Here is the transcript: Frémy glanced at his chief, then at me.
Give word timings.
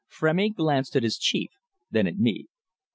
Frémy 0.11 0.51
glanced 0.55 0.95
at 0.95 1.03
his 1.03 1.15
chief, 1.15 1.51
then 1.91 2.07
at 2.07 2.17
me. 2.17 2.47